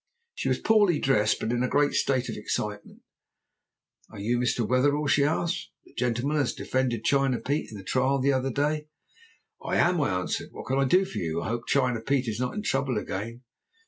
[0.33, 3.03] She was poorly dressed, but in a great state of excitement.
[4.09, 4.67] "'Are you Mr.
[4.67, 5.51] Wetherell?' she said;
[5.85, 8.87] 'the gentleman as defended China Pete in the trial the other day?'
[9.63, 10.49] "'I am,' I answered.
[10.53, 11.43] 'What can I do for you?
[11.43, 13.43] I hope China Pete is not in trouble again?'